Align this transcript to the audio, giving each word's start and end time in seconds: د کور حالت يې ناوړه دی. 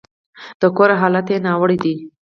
د 0.59 0.61
کور 0.75 0.89
حالت 1.01 1.27
يې 1.31 1.37
ناوړه 1.45 1.77
دی. 1.83 1.95